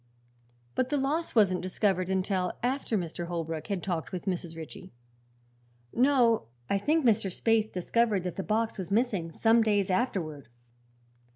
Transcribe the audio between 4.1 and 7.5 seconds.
with Mrs. Ritchie?" "No. I think Mr.